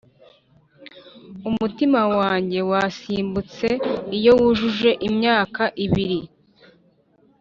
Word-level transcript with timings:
umutima 1.49 2.01
wanjye 2.19 2.59
wasimbutse 2.71 3.67
iyo 4.17 4.31
wujuje 4.41 4.91
imyaka 5.09 5.63
ibiri. 5.85 6.19